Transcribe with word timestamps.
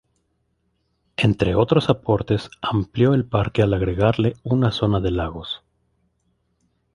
Entre 1.15 1.53
otros 1.53 1.91
aportes 1.91 2.49
amplió 2.59 3.13
el 3.13 3.23
parque 3.23 3.61
al 3.61 3.71
agregarle 3.71 4.33
una 4.43 4.71
zona 4.71 4.99
de 4.99 5.11
lagos. 5.11 5.61